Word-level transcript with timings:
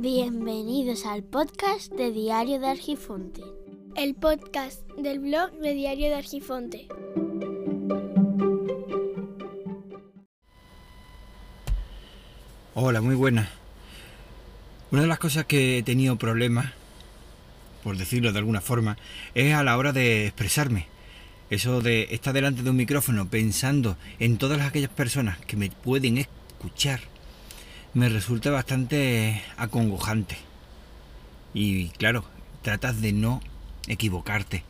Bienvenidos 0.00 1.06
al 1.06 1.24
podcast 1.24 1.90
de 1.92 2.12
Diario 2.12 2.60
de 2.60 2.68
Argifonte. 2.68 3.42
El 3.96 4.14
podcast 4.14 4.88
del 4.96 5.18
blog 5.18 5.50
de 5.58 5.74
Diario 5.74 6.06
de 6.06 6.14
Argifonte. 6.14 6.86
Hola, 12.76 13.00
muy 13.00 13.16
buenas. 13.16 13.48
Una 14.92 15.02
de 15.02 15.08
las 15.08 15.18
cosas 15.18 15.46
que 15.46 15.78
he 15.78 15.82
tenido 15.82 16.14
problemas, 16.14 16.72
por 17.82 17.96
decirlo 17.96 18.30
de 18.30 18.38
alguna 18.38 18.60
forma, 18.60 18.98
es 19.34 19.52
a 19.52 19.64
la 19.64 19.76
hora 19.76 19.92
de 19.92 20.26
expresarme. 20.26 20.86
Eso 21.50 21.80
de 21.80 22.06
estar 22.12 22.32
delante 22.32 22.62
de 22.62 22.70
un 22.70 22.76
micrófono 22.76 23.28
pensando 23.28 23.96
en 24.20 24.38
todas 24.38 24.60
aquellas 24.60 24.90
personas 24.90 25.38
que 25.38 25.56
me 25.56 25.70
pueden 25.70 26.18
escuchar, 26.18 27.00
me 27.94 28.08
resulta 28.08 28.50
bastante 28.50 29.42
acongojante. 29.56 30.36
Y 31.54 31.88
claro, 31.90 32.24
tratas 32.62 33.00
de 33.00 33.12
no 33.12 33.40
equivocarte 33.86 34.64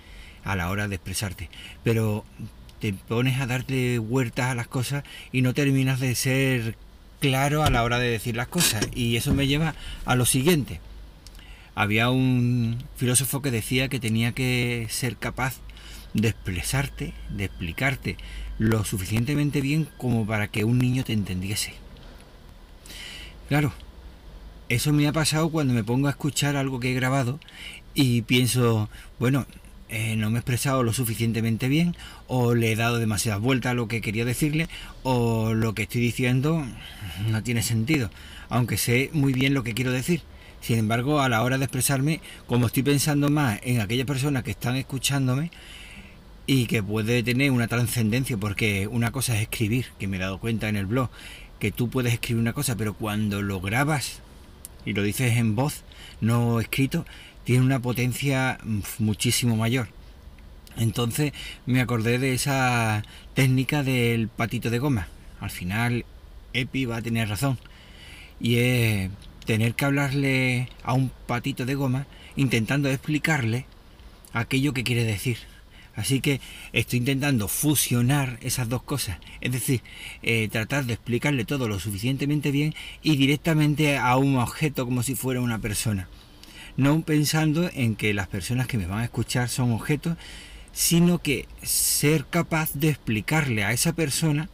a 0.44 0.56
la 0.56 0.70
hora 0.70 0.88
de 0.88 0.94
expresarte, 0.96 1.50
pero 1.82 2.24
te 2.80 2.92
pones 2.92 3.40
a 3.40 3.46
darte 3.46 3.98
vueltas 3.98 4.46
a 4.46 4.54
las 4.54 4.68
cosas 4.68 5.04
y 5.32 5.42
no 5.42 5.52
terminas 5.52 6.00
de 6.00 6.14
ser 6.14 6.76
claro 7.20 7.64
a 7.64 7.70
la 7.70 7.82
hora 7.82 7.98
de 7.98 8.10
decir 8.10 8.36
las 8.36 8.48
cosas. 8.48 8.88
Y 8.94 9.16
eso 9.16 9.34
me 9.34 9.46
lleva 9.46 9.74
a 10.04 10.14
lo 10.14 10.24
siguiente. 10.24 10.80
Había 11.74 12.10
un 12.10 12.82
filósofo 12.96 13.42
que 13.42 13.50
decía 13.50 13.88
que 13.88 14.00
tenía 14.00 14.32
que 14.32 14.86
ser 14.90 15.16
capaz 15.16 15.56
de 16.14 16.28
expresarte, 16.28 17.12
de 17.30 17.44
explicarte 17.44 18.16
lo 18.58 18.84
suficientemente 18.84 19.60
bien 19.60 19.88
como 19.96 20.26
para 20.26 20.48
que 20.48 20.64
un 20.64 20.78
niño 20.78 21.04
te 21.04 21.12
entendiese. 21.12 21.74
Claro, 23.48 23.72
eso 24.68 24.92
me 24.92 25.08
ha 25.08 25.12
pasado 25.12 25.48
cuando 25.48 25.72
me 25.72 25.82
pongo 25.82 26.08
a 26.08 26.10
escuchar 26.10 26.56
algo 26.56 26.80
que 26.80 26.90
he 26.90 26.94
grabado 26.94 27.40
y 27.94 28.20
pienso, 28.20 28.90
bueno, 29.18 29.46
eh, 29.88 30.16
no 30.16 30.28
me 30.28 30.36
he 30.36 30.40
expresado 30.40 30.82
lo 30.82 30.92
suficientemente 30.92 31.66
bien 31.68 31.96
o 32.26 32.54
le 32.54 32.72
he 32.72 32.76
dado 32.76 32.98
demasiadas 32.98 33.40
vueltas 33.40 33.70
a 33.70 33.74
lo 33.74 33.88
que 33.88 34.02
quería 34.02 34.26
decirle 34.26 34.68
o 35.02 35.54
lo 35.54 35.72
que 35.72 35.84
estoy 35.84 36.02
diciendo 36.02 36.62
no 37.30 37.42
tiene 37.42 37.62
sentido, 37.62 38.10
aunque 38.50 38.76
sé 38.76 39.08
muy 39.14 39.32
bien 39.32 39.54
lo 39.54 39.62
que 39.62 39.72
quiero 39.72 39.92
decir. 39.92 40.20
Sin 40.60 40.78
embargo, 40.78 41.20
a 41.20 41.30
la 41.30 41.42
hora 41.42 41.56
de 41.56 41.64
expresarme, 41.64 42.20
como 42.46 42.66
estoy 42.66 42.82
pensando 42.82 43.30
más 43.30 43.60
en 43.62 43.80
aquellas 43.80 44.06
personas 44.06 44.42
que 44.42 44.50
están 44.50 44.76
escuchándome 44.76 45.50
y 46.46 46.66
que 46.66 46.82
puede 46.82 47.22
tener 47.22 47.50
una 47.50 47.68
trascendencia, 47.68 48.36
porque 48.36 48.88
una 48.88 49.10
cosa 49.10 49.36
es 49.36 49.42
escribir, 49.42 49.86
que 49.98 50.06
me 50.06 50.18
he 50.18 50.20
dado 50.20 50.38
cuenta 50.38 50.68
en 50.68 50.76
el 50.76 50.84
blog, 50.84 51.08
que 51.58 51.72
tú 51.72 51.88
puedes 51.88 52.12
escribir 52.12 52.40
una 52.40 52.52
cosa, 52.52 52.76
pero 52.76 52.94
cuando 52.94 53.42
lo 53.42 53.60
grabas 53.60 54.20
y 54.84 54.92
lo 54.92 55.02
dices 55.02 55.36
en 55.36 55.56
voz, 55.56 55.82
no 56.20 56.60
escrito, 56.60 57.04
tiene 57.44 57.64
una 57.64 57.80
potencia 57.80 58.58
muchísimo 58.98 59.56
mayor. 59.56 59.88
Entonces 60.76 61.32
me 61.66 61.80
acordé 61.80 62.18
de 62.18 62.34
esa 62.34 63.02
técnica 63.34 63.82
del 63.82 64.28
patito 64.28 64.70
de 64.70 64.78
goma. 64.78 65.08
Al 65.40 65.50
final 65.50 66.04
Epi 66.52 66.84
va 66.84 66.96
a 66.98 67.02
tener 67.02 67.28
razón. 67.28 67.58
Y 68.40 68.56
es 68.58 69.10
tener 69.44 69.74
que 69.74 69.84
hablarle 69.84 70.68
a 70.84 70.92
un 70.92 71.10
patito 71.26 71.66
de 71.66 71.74
goma 71.74 72.06
intentando 72.36 72.88
explicarle 72.88 73.66
aquello 74.32 74.72
que 74.72 74.84
quiere 74.84 75.04
decir. 75.04 75.38
Así 75.98 76.20
que 76.20 76.40
estoy 76.72 77.00
intentando 77.00 77.48
fusionar 77.48 78.38
esas 78.40 78.68
dos 78.68 78.84
cosas, 78.84 79.18
es 79.40 79.50
decir, 79.50 79.82
eh, 80.22 80.48
tratar 80.48 80.84
de 80.84 80.92
explicarle 80.92 81.44
todo 81.44 81.66
lo 81.66 81.80
suficientemente 81.80 82.52
bien 82.52 82.72
y 83.02 83.16
directamente 83.16 83.98
a 83.98 84.16
un 84.16 84.36
objeto 84.36 84.84
como 84.84 85.02
si 85.02 85.16
fuera 85.16 85.40
una 85.40 85.58
persona. 85.58 86.08
No 86.76 87.02
pensando 87.02 87.68
en 87.74 87.96
que 87.96 88.14
las 88.14 88.28
personas 88.28 88.68
que 88.68 88.78
me 88.78 88.86
van 88.86 89.00
a 89.00 89.04
escuchar 89.04 89.48
son 89.48 89.72
objetos, 89.72 90.16
sino 90.70 91.18
que 91.18 91.48
ser 91.64 92.26
capaz 92.26 92.74
de 92.74 92.90
explicarle 92.90 93.64
a 93.64 93.72
esa 93.72 93.92
persona 93.92 94.48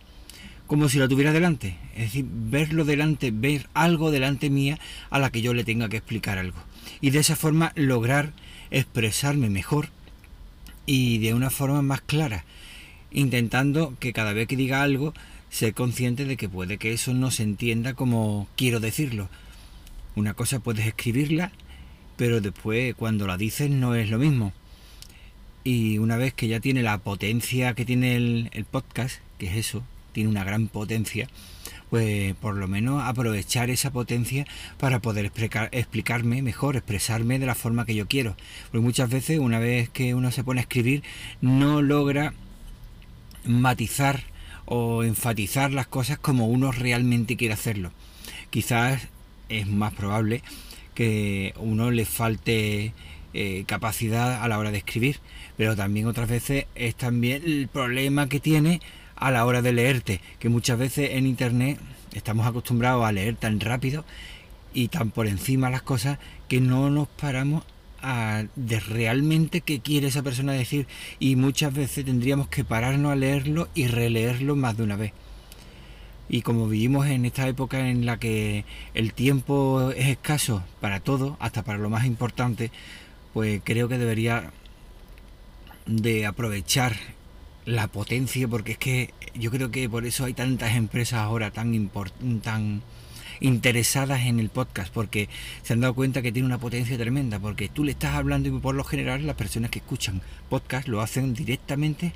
como 0.66 0.88
si 0.88 0.98
la 0.98 1.08
tuviera 1.08 1.32
delante. 1.32 1.76
Es 1.94 2.04
decir, 2.04 2.24
verlo 2.26 2.86
delante, 2.86 3.32
ver 3.32 3.68
algo 3.74 4.10
delante 4.10 4.48
mía 4.48 4.78
a 5.10 5.18
la 5.18 5.28
que 5.28 5.42
yo 5.42 5.52
le 5.52 5.64
tenga 5.64 5.90
que 5.90 5.98
explicar 5.98 6.38
algo. 6.38 6.58
Y 7.02 7.10
de 7.10 7.18
esa 7.18 7.36
forma 7.36 7.72
lograr 7.76 8.32
expresarme 8.70 9.50
mejor 9.50 9.90
y 10.86 11.18
de 11.18 11.34
una 11.34 11.50
forma 11.50 11.82
más 11.82 12.00
clara, 12.00 12.44
intentando 13.10 13.94
que 14.00 14.12
cada 14.12 14.32
vez 14.32 14.48
que 14.48 14.56
diga 14.56 14.82
algo 14.82 15.14
sea 15.50 15.72
consciente 15.72 16.24
de 16.24 16.36
que 16.36 16.48
puede 16.48 16.78
que 16.78 16.92
eso 16.92 17.14
no 17.14 17.30
se 17.30 17.44
entienda 17.44 17.94
como 17.94 18.48
quiero 18.56 18.80
decirlo. 18.80 19.28
Una 20.16 20.34
cosa 20.34 20.60
puedes 20.60 20.86
escribirla, 20.86 21.52
pero 22.16 22.40
después 22.40 22.94
cuando 22.94 23.26
la 23.26 23.36
dices 23.36 23.70
no 23.70 23.94
es 23.94 24.10
lo 24.10 24.18
mismo. 24.18 24.52
Y 25.62 25.98
una 25.98 26.16
vez 26.16 26.34
que 26.34 26.48
ya 26.48 26.60
tiene 26.60 26.82
la 26.82 26.98
potencia 26.98 27.74
que 27.74 27.84
tiene 27.84 28.16
el, 28.16 28.50
el 28.52 28.64
podcast, 28.64 29.20
que 29.38 29.46
es 29.46 29.56
eso, 29.56 29.82
tiene 30.14 30.30
una 30.30 30.44
gran 30.44 30.68
potencia, 30.68 31.28
pues 31.90 32.34
por 32.36 32.56
lo 32.56 32.66
menos 32.66 33.02
aprovechar 33.02 33.68
esa 33.68 33.92
potencia 33.92 34.46
para 34.78 35.00
poder 35.00 35.30
explicarme 35.72 36.40
mejor, 36.40 36.76
expresarme 36.76 37.38
de 37.38 37.46
la 37.46 37.54
forma 37.54 37.84
que 37.84 37.94
yo 37.94 38.08
quiero. 38.08 38.36
Porque 38.70 38.80
muchas 38.82 39.10
veces 39.10 39.38
una 39.38 39.58
vez 39.58 39.90
que 39.90 40.14
uno 40.14 40.30
se 40.30 40.42
pone 40.42 40.60
a 40.60 40.62
escribir 40.62 41.02
no 41.42 41.82
logra 41.82 42.32
matizar 43.44 44.24
o 44.64 45.04
enfatizar 45.04 45.72
las 45.72 45.86
cosas 45.86 46.18
como 46.18 46.46
uno 46.46 46.72
realmente 46.72 47.36
quiere 47.36 47.54
hacerlo. 47.54 47.92
Quizás 48.48 49.08
es 49.48 49.66
más 49.66 49.92
probable 49.92 50.42
que 50.94 51.52
uno 51.58 51.90
le 51.90 52.04
falte 52.06 52.94
eh, 53.34 53.64
capacidad 53.66 54.42
a 54.42 54.48
la 54.48 54.58
hora 54.58 54.70
de 54.70 54.78
escribir, 54.78 55.18
pero 55.56 55.76
también 55.76 56.06
otras 56.06 56.28
veces 56.28 56.66
es 56.74 56.94
también 56.94 57.42
el 57.44 57.68
problema 57.68 58.28
que 58.28 58.40
tiene 58.40 58.80
a 59.24 59.30
la 59.30 59.46
hora 59.46 59.62
de 59.62 59.72
leerte, 59.72 60.20
que 60.38 60.50
muchas 60.50 60.78
veces 60.78 61.12
en 61.12 61.26
internet 61.26 61.78
estamos 62.12 62.46
acostumbrados 62.46 63.06
a 63.06 63.12
leer 63.12 63.36
tan 63.36 63.58
rápido 63.58 64.04
y 64.74 64.88
tan 64.88 65.10
por 65.10 65.26
encima 65.26 65.70
las 65.70 65.80
cosas 65.80 66.18
que 66.46 66.60
no 66.60 66.90
nos 66.90 67.08
paramos 67.08 67.64
a 68.02 68.44
de 68.54 68.80
realmente 68.80 69.62
qué 69.62 69.80
quiere 69.80 70.08
esa 70.08 70.22
persona 70.22 70.52
decir 70.52 70.86
y 71.20 71.36
muchas 71.36 71.72
veces 71.72 72.04
tendríamos 72.04 72.48
que 72.48 72.64
pararnos 72.64 73.12
a 73.12 73.16
leerlo 73.16 73.68
y 73.74 73.86
releerlo 73.86 74.56
más 74.56 74.76
de 74.76 74.82
una 74.82 74.96
vez. 74.96 75.14
Y 76.28 76.42
como 76.42 76.68
vivimos 76.68 77.06
en 77.06 77.24
esta 77.24 77.48
época 77.48 77.88
en 77.88 78.04
la 78.04 78.18
que 78.18 78.66
el 78.92 79.14
tiempo 79.14 79.90
es 79.96 80.08
escaso 80.08 80.62
para 80.82 81.00
todo, 81.00 81.38
hasta 81.40 81.62
para 81.64 81.78
lo 81.78 81.88
más 81.88 82.04
importante, 82.04 82.70
pues 83.32 83.62
creo 83.64 83.88
que 83.88 83.96
debería 83.96 84.52
de 85.86 86.26
aprovechar 86.26 86.94
la 87.66 87.88
potencia, 87.88 88.46
porque 88.46 88.72
es 88.72 88.78
que 88.78 89.14
yo 89.34 89.50
creo 89.50 89.70
que 89.70 89.88
por 89.88 90.04
eso 90.04 90.24
hay 90.24 90.34
tantas 90.34 90.74
empresas 90.76 91.20
ahora 91.20 91.50
tan, 91.50 91.90
tan 92.42 92.82
interesadas 93.40 94.22
en 94.22 94.38
el 94.38 94.50
podcast, 94.50 94.92
porque 94.92 95.28
se 95.62 95.72
han 95.72 95.80
dado 95.80 95.94
cuenta 95.94 96.22
que 96.22 96.32
tiene 96.32 96.46
una 96.46 96.58
potencia 96.58 96.98
tremenda, 96.98 97.38
porque 97.38 97.68
tú 97.68 97.84
le 97.84 97.92
estás 97.92 98.14
hablando 98.14 98.48
y 98.48 98.52
por 98.60 98.74
lo 98.74 98.84
general 98.84 99.26
las 99.26 99.36
personas 99.36 99.70
que 99.70 99.78
escuchan 99.78 100.20
podcast 100.50 100.88
lo 100.88 101.00
hacen 101.00 101.34
directamente 101.34 102.12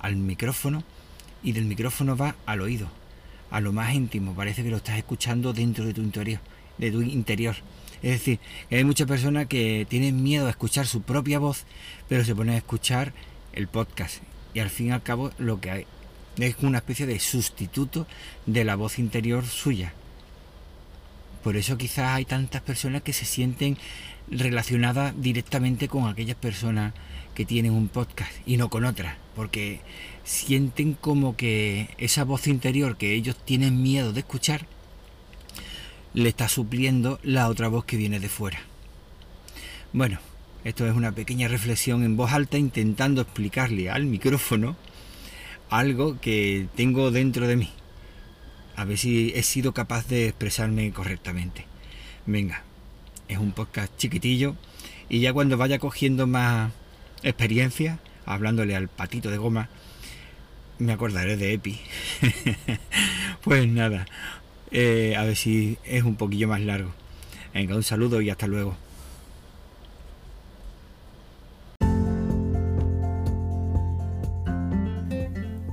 al 0.00 0.16
micrófono 0.16 0.82
y 1.42 1.52
del 1.52 1.66
micrófono 1.66 2.16
va 2.16 2.36
al 2.46 2.60
oído, 2.60 2.88
a 3.50 3.60
lo 3.60 3.72
más 3.72 3.94
íntimo, 3.94 4.34
parece 4.34 4.62
que 4.64 4.70
lo 4.70 4.78
estás 4.78 4.98
escuchando 4.98 5.52
dentro 5.52 5.84
de 5.84 5.94
tu 5.94 6.02
interior, 6.02 6.40
de 6.78 6.90
tu 6.90 7.02
interior. 7.02 7.56
Es 8.02 8.10
decir, 8.10 8.38
hay 8.70 8.84
muchas 8.84 9.06
personas 9.06 9.46
que 9.46 9.86
tienen 9.88 10.22
miedo 10.22 10.46
a 10.46 10.50
escuchar 10.50 10.86
su 10.86 11.02
propia 11.02 11.38
voz, 11.38 11.64
pero 12.08 12.24
se 12.24 12.34
ponen 12.34 12.54
a 12.54 12.58
escuchar 12.58 13.14
el 13.54 13.66
podcast 13.68 14.20
y 14.54 14.60
al 14.60 14.70
fin 14.70 14.88
y 14.88 14.90
al 14.92 15.02
cabo 15.02 15.32
lo 15.38 15.60
que 15.60 15.70
hay 15.70 15.86
es 16.38 16.56
una 16.62 16.78
especie 16.78 17.06
de 17.06 17.18
sustituto 17.18 18.06
de 18.46 18.64
la 18.64 18.76
voz 18.76 18.98
interior 18.98 19.44
suya. 19.44 19.92
Por 21.42 21.56
eso 21.56 21.76
quizás 21.76 22.10
hay 22.10 22.24
tantas 22.24 22.62
personas 22.62 23.02
que 23.02 23.12
se 23.12 23.24
sienten 23.24 23.76
relacionadas 24.30 25.14
directamente 25.20 25.88
con 25.88 26.08
aquellas 26.08 26.36
personas 26.36 26.94
que 27.34 27.44
tienen 27.44 27.72
un 27.72 27.88
podcast 27.88 28.32
y 28.46 28.56
no 28.56 28.70
con 28.70 28.84
otras, 28.84 29.16
porque 29.36 29.80
sienten 30.24 30.94
como 30.94 31.36
que 31.36 31.90
esa 31.98 32.24
voz 32.24 32.46
interior 32.46 32.96
que 32.96 33.12
ellos 33.12 33.36
tienen 33.44 33.82
miedo 33.82 34.12
de 34.12 34.20
escuchar 34.20 34.66
le 36.14 36.28
está 36.28 36.48
supliendo 36.48 37.18
la 37.22 37.48
otra 37.48 37.68
voz 37.68 37.84
que 37.84 37.96
viene 37.96 38.20
de 38.20 38.28
fuera. 38.28 38.60
Bueno, 39.92 40.18
esto 40.64 40.86
es 40.86 40.96
una 40.96 41.12
pequeña 41.12 41.46
reflexión 41.46 42.04
en 42.04 42.16
voz 42.16 42.32
alta 42.32 42.56
intentando 42.56 43.20
explicarle 43.20 43.90
al 43.90 44.06
micrófono 44.06 44.76
algo 45.68 46.18
que 46.20 46.68
tengo 46.74 47.10
dentro 47.10 47.46
de 47.46 47.56
mí. 47.56 47.70
A 48.74 48.84
ver 48.84 48.96
si 48.96 49.32
he 49.34 49.42
sido 49.42 49.74
capaz 49.74 50.08
de 50.08 50.28
expresarme 50.28 50.90
correctamente. 50.90 51.66
Venga, 52.24 52.62
es 53.28 53.38
un 53.38 53.52
podcast 53.52 53.94
chiquitillo 53.98 54.56
y 55.10 55.20
ya 55.20 55.34
cuando 55.34 55.58
vaya 55.58 55.78
cogiendo 55.78 56.26
más 56.26 56.72
experiencia, 57.22 57.98
hablándole 58.24 58.74
al 58.74 58.88
patito 58.88 59.30
de 59.30 59.36
goma, 59.36 59.68
me 60.78 60.94
acordaré 60.94 61.36
de 61.36 61.52
Epi. 61.52 61.78
pues 63.44 63.68
nada, 63.68 64.06
eh, 64.70 65.14
a 65.16 65.24
ver 65.24 65.36
si 65.36 65.76
es 65.84 66.04
un 66.04 66.16
poquillo 66.16 66.48
más 66.48 66.62
largo. 66.62 66.92
Venga, 67.52 67.76
un 67.76 67.82
saludo 67.82 68.22
y 68.22 68.30
hasta 68.30 68.46
luego. 68.46 68.76